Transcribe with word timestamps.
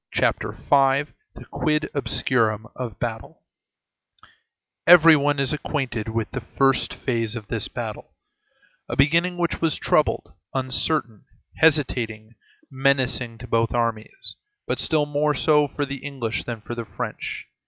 CHAPTER 0.11 0.53
V—THE 0.53 1.45
QUID 1.51 1.91
OBSCURUM 1.93 2.65
OF 2.75 2.97
BATTLES 2.99 3.37
Every 4.87 5.15
one 5.15 5.37
is 5.39 5.53
acquainted 5.53 6.07
with 6.07 6.31
the 6.31 6.41
first 6.41 6.95
phase 6.95 7.35
of 7.35 7.49
this 7.49 7.67
battle; 7.67 8.15
a 8.89 8.95
beginning 8.95 9.37
which 9.37 9.61
was 9.61 9.77
troubled, 9.77 10.33
uncertain, 10.55 11.25
hesitating, 11.57 12.33
menacing 12.71 13.37
to 13.37 13.47
both 13.47 13.75
armies, 13.75 14.35
but 14.65 14.79
still 14.79 15.05
more 15.05 15.35
so 15.35 15.67
for 15.67 15.85
the 15.85 15.97
English 15.97 16.45
than 16.45 16.61
for 16.61 16.73
the 16.73 16.85
French. 16.85 17.45